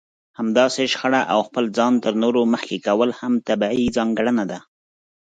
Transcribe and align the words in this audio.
همداسې 0.39 0.81
شخړه 0.93 1.21
او 1.33 1.39
خپل 1.47 1.65
ځان 1.77 1.93
تر 2.03 2.13
نورو 2.23 2.41
مخکې 2.53 2.77
کول 2.87 3.09
هم 3.19 3.33
طبيعي 3.49 3.85
ځانګړنه 3.97 4.43
ده. 4.51 4.59